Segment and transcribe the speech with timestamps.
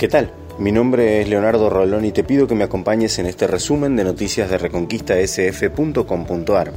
[0.00, 0.32] ¿Qué tal?
[0.58, 4.04] Mi nombre es Leonardo Rolón y te pido que me acompañes en este resumen de
[4.04, 6.72] noticias de reconquistasf.com.ar.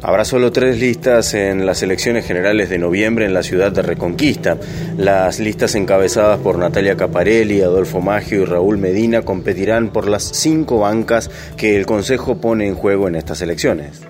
[0.00, 4.56] Habrá solo tres listas en las elecciones generales de noviembre en la ciudad de Reconquista.
[4.96, 10.78] Las listas encabezadas por Natalia Caparelli, Adolfo Maggio y Raúl Medina competirán por las cinco
[10.78, 14.00] bancas que el Consejo pone en juego en estas elecciones.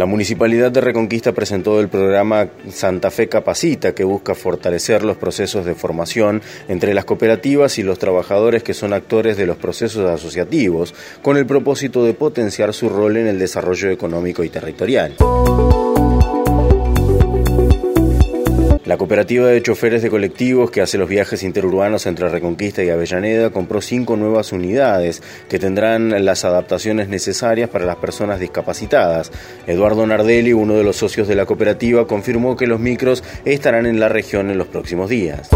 [0.00, 5.66] La Municipalidad de Reconquista presentó el programa Santa Fe Capacita, que busca fortalecer los procesos
[5.66, 10.94] de formación entre las cooperativas y los trabajadores que son actores de los procesos asociativos,
[11.20, 15.16] con el propósito de potenciar su rol en el desarrollo económico y territorial.
[18.90, 23.50] La cooperativa de choferes de colectivos que hace los viajes interurbanos entre Reconquista y Avellaneda
[23.50, 29.30] compró cinco nuevas unidades que tendrán las adaptaciones necesarias para las personas discapacitadas.
[29.68, 34.00] Eduardo Nardelli, uno de los socios de la cooperativa, confirmó que los micros estarán en
[34.00, 35.50] la región en los próximos días.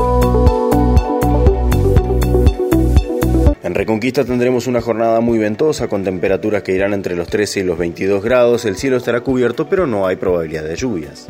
[3.65, 7.65] En Reconquista tendremos una jornada muy ventosa con temperaturas que irán entre los 13 y
[7.65, 8.65] los 22 grados.
[8.65, 11.27] El cielo estará cubierto, pero no hay probabilidad de lluvias.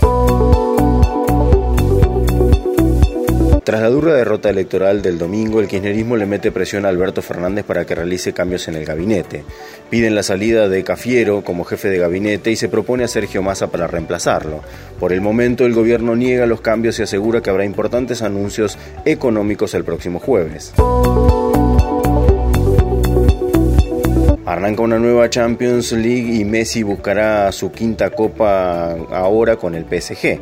[3.65, 7.65] Tras la dura derrota electoral del domingo, el kirchnerismo le mete presión a Alberto Fernández
[7.65, 9.43] para que realice cambios en el gabinete.
[9.89, 13.69] Piden la salida de Cafiero como jefe de gabinete y se propone a Sergio Massa
[13.69, 14.61] para reemplazarlo.
[15.01, 19.73] Por el momento, el gobierno niega los cambios y asegura que habrá importantes anuncios económicos
[19.73, 20.75] el próximo jueves.
[24.45, 30.39] Arranca una nueva Champions League y Messi buscará su quinta copa ahora con el PSG.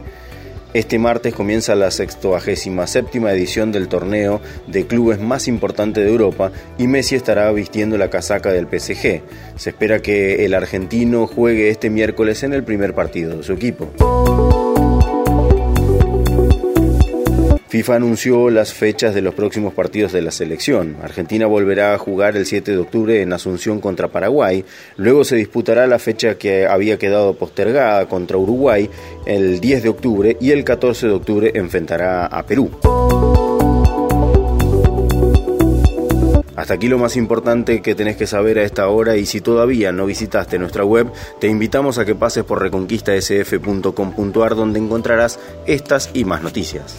[0.74, 6.86] Este martes comienza la 67 edición del torneo de clubes más importante de Europa y
[6.86, 9.20] Messi estará vistiendo la casaca del PSG.
[9.56, 13.90] Se espera que el argentino juegue este miércoles en el primer partido de su equipo.
[17.72, 20.98] FIFA anunció las fechas de los próximos partidos de la selección.
[21.02, 24.62] Argentina volverá a jugar el 7 de octubre en Asunción contra Paraguay.
[24.98, 28.90] Luego se disputará la fecha que había quedado postergada contra Uruguay
[29.24, 32.70] el 10 de octubre y el 14 de octubre enfrentará a Perú.
[36.54, 39.92] Hasta aquí lo más importante que tenés que saber a esta hora y si todavía
[39.92, 41.10] no visitaste nuestra web,
[41.40, 46.98] te invitamos a que pases por reconquistasf.com.ar donde encontrarás estas y más noticias.